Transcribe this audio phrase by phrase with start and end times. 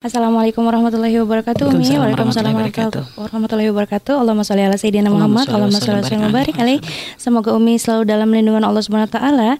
[0.00, 1.76] Assalamualaikum warahmatullahi wabarakatuh.
[1.76, 1.92] Umi.
[1.92, 2.56] Waalaikumsalam
[3.20, 4.16] warahmatullahi wabarakatuh.
[4.16, 5.44] Allahumma sholli ala sayyidina Muhammad.
[5.52, 6.80] Allahumma sholli wa barik alaih.
[7.20, 9.50] Semoga Umi selalu dalam lindungan Allah Subhanahu wa taala.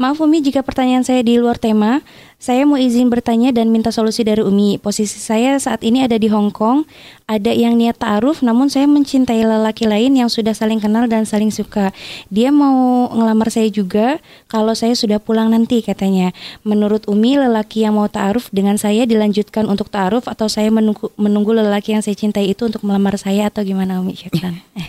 [0.00, 2.00] Maaf Umi jika pertanyaan saya di luar tema.
[2.40, 4.80] Saya mau izin bertanya dan minta solusi dari Umi.
[4.80, 6.88] Posisi saya saat ini ada di Hong Kong.
[7.28, 11.52] Ada yang niat ta'aruf namun saya mencintai lelaki lain yang sudah saling kenal dan saling
[11.52, 11.92] suka.
[12.32, 16.32] Dia mau ngelamar saya juga kalau saya sudah pulang nanti katanya.
[16.64, 21.52] Menurut Umi lelaki yang mau ta'aruf dengan saya dilanjutkan untuk ta'aruf atau saya menunggu, menunggu
[21.52, 24.16] lelaki yang saya cintai itu untuk melamar saya atau gimana Umi?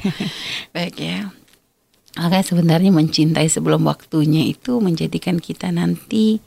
[0.72, 1.36] Baik ya.
[2.16, 6.40] Maka sebenarnya mencintai sebelum waktunya itu menjadikan kita nanti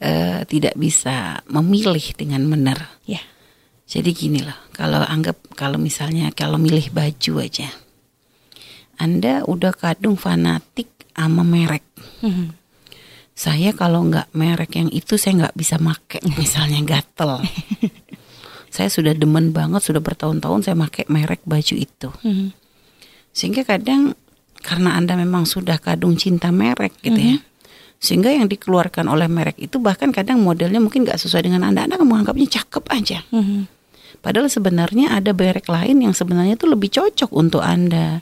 [0.00, 3.00] uh, tidak bisa memilih dengan benar.
[3.08, 3.22] Ya.
[3.86, 7.70] Jadi gini loh, kalau anggap kalau misalnya kalau milih baju aja,
[8.98, 11.86] Anda udah kadung fanatik sama merek.
[12.18, 12.50] Hmm.
[13.36, 17.46] Saya kalau nggak merek yang itu saya nggak bisa make, misalnya gatel.
[18.74, 22.10] saya sudah demen banget, sudah bertahun-tahun saya pakai merek baju itu.
[22.26, 22.50] Hmm.
[23.30, 24.18] Sehingga kadang
[24.66, 27.55] karena Anda memang sudah kadung cinta merek gitu ya, hmm
[27.96, 31.88] sehingga yang dikeluarkan oleh merek itu bahkan kadang modelnya mungkin nggak sesuai dengan anda.
[31.88, 33.20] Anda menganggapnya cakep aja.
[33.32, 33.74] Mm-hmm.
[34.24, 38.20] padahal sebenarnya ada merek lain yang sebenarnya itu lebih cocok untuk anda.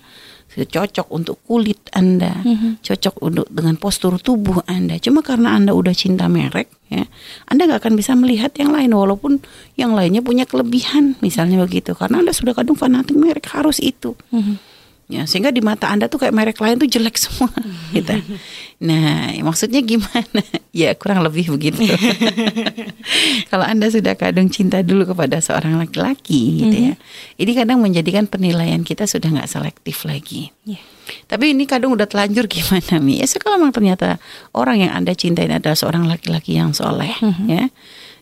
[0.55, 2.39] Cocok untuk kulit anda.
[2.47, 2.73] Mm-hmm.
[2.79, 4.95] cocok untuk dengan postur tubuh anda.
[5.03, 7.03] Cuma karena anda udah cinta merek ya
[7.51, 8.95] anda nggak akan bisa melihat yang lain.
[8.95, 9.43] Walaupun
[9.75, 11.99] yang lainnya punya kelebihan misalnya begitu.
[11.99, 14.15] Karena anda sudah kadung fanatik merek harus itu.
[14.31, 14.74] Mm-hmm
[15.15, 17.51] ya sehingga di mata anda tuh kayak merek lain tuh jelek semua
[17.95, 18.19] gitu.
[18.83, 20.43] Nah maksudnya gimana?
[20.75, 21.87] Ya kurang lebih begitu.
[23.51, 27.39] Kalau anda sudah kadung cinta dulu kepada seorang laki-laki gitu ya mhm.
[27.39, 30.51] ini kadang menjadikan penilaian kita sudah nggak selektif lagi.
[30.67, 30.83] Yeah.
[31.29, 33.23] tapi ini kadang udah telanjur gimana mi?
[33.23, 34.19] Ya kalau memang ternyata
[34.51, 37.47] orang yang anda cintai adalah seorang laki-laki yang soleh mm -hmm.
[37.47, 37.65] ya.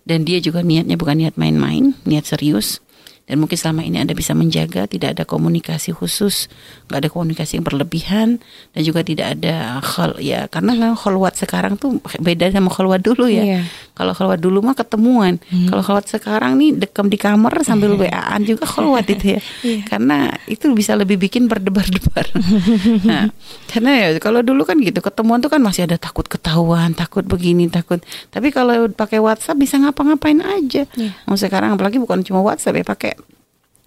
[0.05, 2.85] Dan dia juga niatnya bukan niat main-main niat serius
[3.33, 6.53] dan mungkin selama ini Anda bisa menjaga tidak ada komunikasi khusus,
[6.93, 8.45] nggak ada komunikasi yang berlebihan
[8.77, 13.33] dan juga tidak ada khol ya karena kan kholwat sekarang tuh beda sama kholwat dulu
[13.33, 13.57] ya.
[13.57, 13.65] Yeah.
[13.97, 15.73] Kalau kholwat dulu mah ketemuan, hmm.
[15.73, 19.41] kalau kholwat sekarang nih dekam di kamar sambil WA-an juga kholwat itu ya.
[19.65, 19.81] yeah.
[19.89, 22.37] Karena itu bisa lebih bikin berdebar-debar.
[23.09, 23.33] nah,
[23.73, 27.73] karena ya kalau dulu kan gitu ketemuan tuh kan masih ada takut ketahuan, takut begini,
[27.73, 28.05] takut.
[28.29, 30.85] Tapi kalau pakai WhatsApp bisa ngapa-ngapain aja.
[31.01, 31.17] Yeah.
[31.25, 33.22] Mau sekarang apalagi bukan cuma WhatsApp ya pakai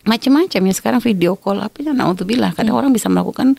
[0.06, 2.82] macam-macam ya sekarang video call apa ya nah untuk bilang kadang hmm.
[2.86, 3.58] orang bisa melakukan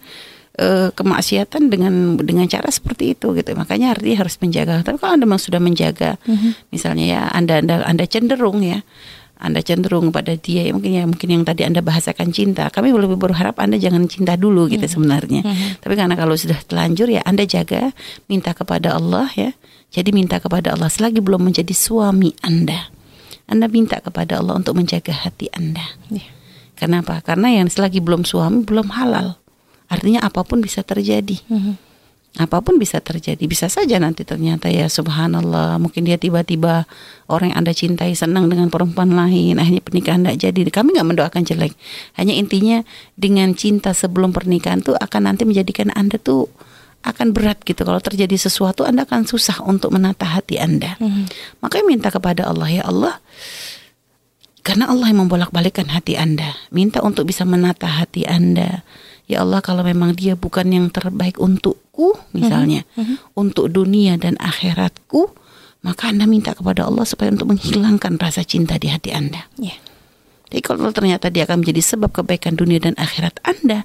[0.62, 5.26] uh, kemaksiatan dengan dengan cara seperti itu gitu makanya artinya harus menjaga tapi kalau anda
[5.26, 6.70] memang sudah menjaga hmm.
[6.72, 8.80] misalnya ya anda anda anda cenderung ya
[9.36, 13.20] anda cenderung pada dia ya mungkin ya mungkin yang tadi anda bahasakan cinta kami lebih
[13.20, 14.94] berharap anda jangan cinta dulu gitu hmm.
[14.96, 15.84] sebenarnya hmm.
[15.84, 17.92] tapi karena kalau sudah telanjur ya anda jaga
[18.32, 19.52] minta kepada Allah ya
[19.92, 22.88] jadi minta kepada Allah selagi belum menjadi suami anda
[23.46, 25.86] anda minta kepada Allah untuk menjaga hati Anda.
[26.10, 26.26] Yeah.
[26.76, 27.22] Kenapa?
[27.22, 29.38] Karena yang selagi belum suami belum halal.
[29.86, 31.38] Artinya apa pun bisa terjadi.
[31.46, 31.74] Mm -hmm.
[32.36, 33.40] Apa pun bisa terjadi.
[33.48, 35.80] Bisa saja nanti ternyata ya subhanallah.
[35.80, 36.84] Mungkin dia tiba-tiba
[37.32, 39.56] orang yang Anda cintai senang dengan perempuan lain.
[39.56, 40.60] Akhirnya pernikahan tidak jadi.
[40.68, 41.72] Kami nggak mendoakan jelek.
[42.20, 42.84] Hanya intinya
[43.16, 46.52] dengan cinta sebelum pernikahan tuh akan nanti menjadikan Anda tuh
[47.06, 50.98] akan berat gitu kalau terjadi sesuatu Anda akan susah untuk menata hati Anda.
[50.98, 51.24] Mm -hmm.
[51.62, 53.14] Makanya minta kepada Allah ya Allah
[54.66, 56.58] karena Allah yang membolak-balikkan hati Anda.
[56.74, 58.82] Minta untuk bisa menata hati Anda.
[59.30, 63.16] Ya Allah kalau memang dia bukan yang terbaik untukku misalnya, mm -hmm.
[63.38, 65.30] untuk dunia dan akhiratku,
[65.86, 69.46] maka Anda minta kepada Allah supaya untuk menghilangkan rasa cinta di hati Anda.
[69.54, 69.78] Yeah.
[70.50, 73.82] Jadi kalau ternyata dia akan menjadi sebab kebaikan dunia dan akhirat Anda,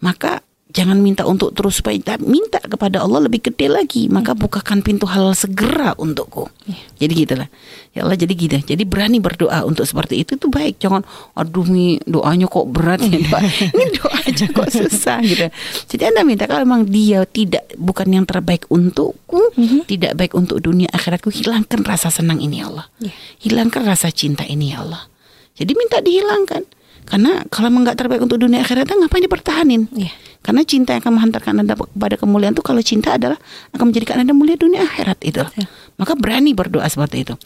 [0.00, 4.06] maka jangan minta untuk terus supaya minta kepada Allah lebih gede lagi.
[4.12, 6.48] Maka bukakan pintu halal segera untukku.
[6.68, 6.76] Ya.
[7.04, 7.48] jadi gitulah.
[7.96, 10.76] Ya Allah jadi gitu jadi berani berdoa untuk seperti itu itu baik.
[10.78, 11.02] Jangan
[11.32, 13.40] aduh mi doanya kok berat ya doa
[13.74, 15.46] ini doa aja kok susah gitu.
[15.88, 19.88] Jadi anda minta kalau memang dia tidak bukan yang terbaik untukku mm-hmm.
[19.88, 22.86] tidak baik untuk dunia akhiratku hilangkan rasa senang ini ya Allah.
[23.00, 23.12] Ya.
[23.40, 25.08] hilangkan rasa cinta ini ya Allah.
[25.56, 26.62] Jadi minta dihilangkan.
[27.08, 29.88] Karena kalau memang nggak terbaik untuk dunia akhiratnya ngapain dipertahanin?
[29.96, 30.12] Yeah.
[30.48, 33.36] Karena cinta yang akan menghantarkan Anda kepada kemuliaan itu kalau cinta adalah
[33.76, 35.44] akan menjadikan Anda mulia dunia akhirat itu.
[35.44, 35.68] Ya.
[36.00, 37.36] Maka berani berdoa seperti itu.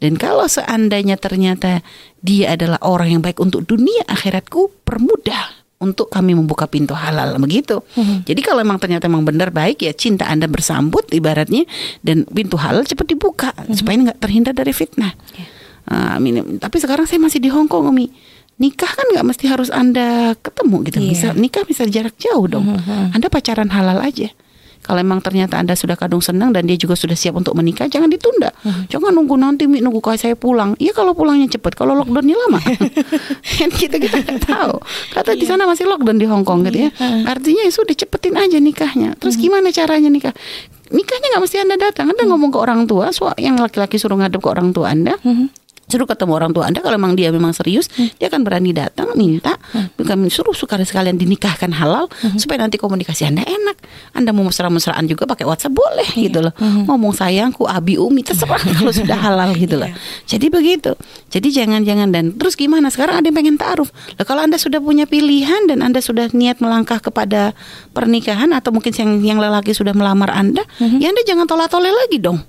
[0.00, 1.84] Dan kalau seandainya ternyata
[2.24, 7.84] dia adalah orang yang baik untuk dunia akhiratku, permudah untuk kami membuka pintu halal begitu.
[7.92, 8.24] Hmm.
[8.24, 11.68] Jadi kalau memang ternyata memang benar baik ya cinta Anda bersambut ibaratnya
[12.00, 13.76] dan pintu halal cepat dibuka hmm.
[13.76, 15.12] supaya nggak terhindar dari fitnah.
[15.36, 15.44] Yeah.
[15.44, 15.54] Ya.
[15.86, 18.10] Uh, tapi sekarang saya masih di Hong Kong Umi
[18.56, 21.10] nikah kan nggak mesti harus anda ketemu gitu yeah.
[21.12, 23.16] bisa nikah bisa jarak jauh dong mm -hmm.
[23.16, 24.32] anda pacaran halal aja
[24.86, 28.06] Kalau emang ternyata Anda sudah kadung senang dan dia juga sudah siap untuk menikah, jangan
[28.06, 28.54] ditunda.
[28.62, 28.86] Hmm.
[28.86, 30.78] Jangan nunggu nanti nunggu kayak saya pulang.
[30.78, 32.62] Iya kalau pulangnya cepat, kalau lockdownnya lama.
[33.58, 34.78] kan kita kita nggak tahu.
[35.10, 35.58] Kata di iya.
[35.58, 36.90] sana masih lockdown di Hong Kong gitu ya.
[36.94, 37.26] Iya.
[37.26, 39.18] Artinya ya sudah cepetin aja nikahnya.
[39.18, 39.42] Terus hmm.
[39.42, 40.34] gimana caranya nikah?
[40.94, 42.06] Nikahnya nggak mesti Anda datang.
[42.14, 43.10] Anda ngomong ke orang tua,
[43.42, 45.18] yang laki-laki suruh ngadep ke orang tua Anda.
[45.26, 45.50] Hmm
[45.86, 48.18] suruh ketemu orang tua Anda kalau memang dia memang serius hmm.
[48.18, 49.94] dia akan berani datang minta hmm.
[49.94, 52.38] bukan suruh suka sekalian dinikahkan halal hmm.
[52.42, 53.78] supaya nanti komunikasi Anda enak
[54.12, 56.26] Anda mau mesra-mesraan juga pakai WhatsApp boleh yeah.
[56.26, 56.90] gitu loh hmm.
[56.90, 59.98] ngomong sayangku abi umi terserah kalau sudah halal gitu loh yeah.
[60.26, 60.98] jadi begitu
[61.30, 65.06] jadi jangan-jangan dan terus gimana sekarang ada yang pengen taruh lah kalau Anda sudah punya
[65.06, 67.54] pilihan dan Anda sudah niat melangkah kepada
[67.94, 70.98] pernikahan atau mungkin yang yang lelaki sudah melamar Anda hmm.
[70.98, 72.42] ya Anda jangan tolak-tolak lagi dong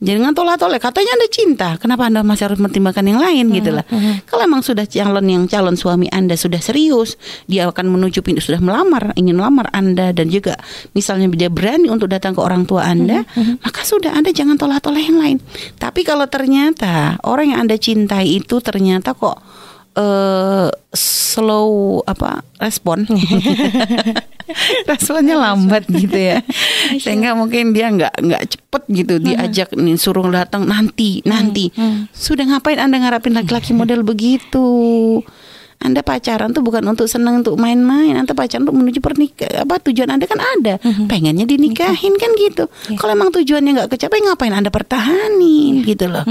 [0.00, 0.80] Jangan tolak-tolak.
[0.80, 1.68] Katanya Anda cinta.
[1.76, 3.84] Kenapa Anda masih harus mempertimbangkan yang lain hmm, gitu lah.
[3.84, 4.24] Hmm.
[4.24, 8.64] Kalau emang sudah calon yang calon suami Anda sudah serius, dia akan menuju pintu sudah
[8.64, 10.56] melamar, ingin melamar Anda dan juga
[10.96, 13.54] misalnya dia berani untuk datang ke orang tua Anda, hmm, hmm.
[13.60, 15.36] maka sudah Anda jangan tolak-tolak yang lain.
[15.76, 19.36] Tapi kalau ternyata orang yang Anda cintai itu ternyata kok
[20.00, 23.06] uh, slow apa respon
[24.90, 26.44] responnya lambat gitu ya.
[26.96, 31.70] Sehingga mungkin dia nggak nggak cepet gitu diajak nih suruh datang nanti nanti.
[32.14, 34.68] Sudah ngapain anda ngarapin laki-laki model begitu?
[35.80, 39.64] Anda pacaran tuh bukan untuk senang untuk main-main, Anda pacaran untuk menuju pernikahan.
[39.64, 40.76] Apa tujuan Anda kan ada,
[41.08, 42.68] pengennya dinikahin kan gitu.
[42.92, 43.00] Yeah.
[43.00, 46.28] Kalau emang tujuannya nggak kecapai, ngapain Anda pertahanin gitu loh,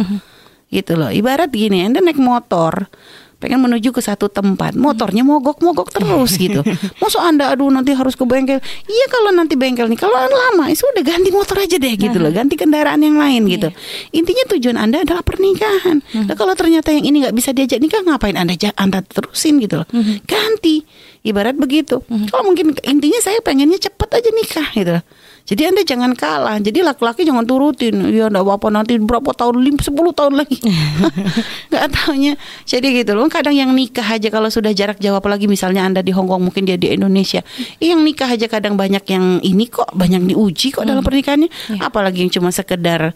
[0.70, 1.10] gitu loh.
[1.10, 2.94] Ibarat gini, Anda naik motor,
[3.40, 6.60] pengen menuju ke satu tempat motornya mogok-mogok terus gitu
[7.00, 10.84] masuk anda aduh nanti harus ke bengkel iya kalau nanti bengkel nih kalau lama itu
[10.84, 14.20] ya udah ganti motor aja deh gitu loh ganti kendaraan yang lain gitu iya.
[14.20, 16.28] intinya tujuan anda adalah pernikahan hmm.
[16.28, 19.88] nah kalau ternyata yang ini nggak bisa diajak nikah ngapain anda anda terusin gitu loh
[19.88, 20.28] hmm.
[20.28, 20.84] ganti
[21.24, 22.28] ibarat begitu hmm.
[22.28, 25.04] kalau mungkin intinya saya pengennya cepet aja nikah gitu loh
[25.50, 26.62] jadi Anda jangan kalah.
[26.62, 27.98] Jadi laki-laki jangan turutin.
[28.14, 29.82] Ya enggak apa-apa nanti berapa tahun, 10
[30.14, 30.62] tahun lagi.
[31.74, 32.34] Enggak tahunya.
[32.70, 33.26] Jadi gitu loh.
[33.30, 36.76] Kadang yang nikah aja kalau sudah jarak jauh apalagi misalnya Anda di Hongkong mungkin dia
[36.76, 37.46] di Indonesia.
[37.78, 40.90] Yang nikah aja kadang banyak yang ini kok, banyak diuji kok hmm.
[40.90, 41.50] dalam pernikahannya.
[41.78, 41.88] Ya.
[41.88, 43.14] Apalagi yang cuma sekedar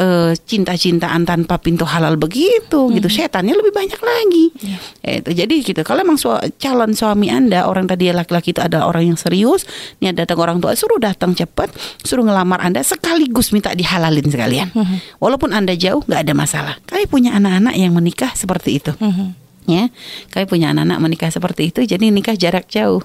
[0.00, 2.96] uh, cinta-cintaan tanpa pintu halal begitu hmm.
[2.98, 5.20] gitu setannya lebih banyak lagi yeah.
[5.20, 9.12] itu jadi gitu kalau emang su calon suami anda orang tadi laki-laki itu ada orang
[9.12, 9.68] yang serius
[10.00, 11.70] nih datang orang tua suruh datang cepat
[12.02, 15.20] suruh ngelamar anda sekaligus minta dihalalin sekalian hmm.
[15.20, 19.39] walaupun anda jauh nggak ada masalah kami punya anak-anak yang menikah seperti itu hmm.
[19.68, 19.92] Ya.
[20.30, 23.02] Kami punya anak-anak menikah seperti itu jadi nikah jarak jauh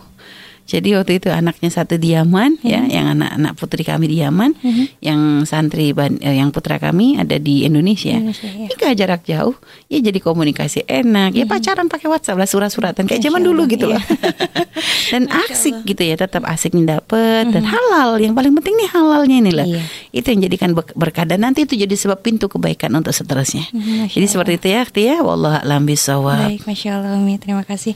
[0.65, 2.65] jadi waktu itu anaknya satu di Yaman hmm.
[2.65, 4.97] ya, yang anak-anak putri kami di Yaman, hmm.
[4.97, 8.17] yang santri eh, yang putra kami ada di Indonesia.
[8.17, 8.65] Indonesia ya.
[8.73, 9.53] Ini jarak jauh,
[9.93, 11.39] ya jadi komunikasi enak, hmm.
[11.39, 14.01] ya pacaran pakai WhatsApp lah surat-suratan kayak zaman dulu gitu ya.
[14.01, 14.03] loh.
[15.13, 18.17] dan asik gitu ya, tetap asiknya dapet dan halal.
[18.17, 19.67] Yang paling penting nih halalnya ini lah.
[19.69, 19.85] Iya.
[20.17, 23.69] Itu yang jadikan berkah dan nanti itu jadi sebab pintu kebaikan untuk seterusnya.
[24.09, 25.21] Jadi seperti itu ya, Tia.
[25.21, 26.57] Wallah alam bisawab.
[26.57, 27.37] Baik, masya Allah, Umi.
[27.37, 27.93] Terima kasih.